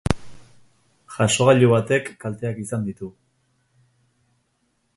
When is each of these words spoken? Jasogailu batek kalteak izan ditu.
Jasogailu 1.17 1.69
batek 1.73 2.09
kalteak 2.25 2.63
izan 2.63 2.87
ditu. 2.89 3.11